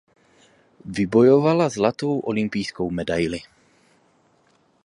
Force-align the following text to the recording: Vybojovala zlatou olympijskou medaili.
Vybojovala 0.85 1.69
zlatou 1.75 2.11
olympijskou 2.33 2.89
medaili. 2.89 3.43